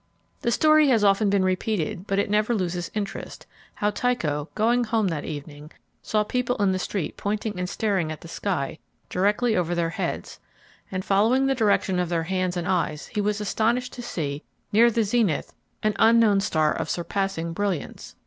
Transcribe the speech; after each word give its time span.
The 0.41 0.49
story 0.49 0.87
has 0.87 1.03
often 1.03 1.29
been 1.29 1.45
repeated, 1.45 2.07
but 2.07 2.17
it 2.17 2.27
never 2.27 2.55
loses 2.55 2.89
interest, 2.95 3.45
how 3.75 3.91
Tycho, 3.91 4.49
going 4.55 4.83
home 4.85 5.09
that 5.09 5.25
evening, 5.25 5.69
saw 6.01 6.23
people 6.23 6.55
in 6.55 6.71
the 6.71 6.79
street 6.79 7.17
pointing 7.17 7.59
and 7.59 7.69
staring 7.69 8.11
at 8.11 8.21
the 8.21 8.27
sky 8.27 8.79
directly 9.11 9.55
over 9.55 9.75
their 9.75 9.91
heads, 9.91 10.39
and 10.91 11.05
following 11.05 11.45
the 11.45 11.53
direction 11.53 11.99
of 11.99 12.09
their 12.09 12.23
hands 12.23 12.57
and 12.57 12.67
eyes 12.67 13.11
he 13.13 13.21
was 13.21 13.39
astonished 13.39 13.93
to 13.93 14.01
see, 14.01 14.41
near 14.71 14.89
the 14.89 15.03
zenith, 15.03 15.53
an 15.83 15.93
unknown 15.99 16.39
star 16.39 16.73
of 16.73 16.89
surpassing 16.89 17.53
brilliance. 17.53 18.15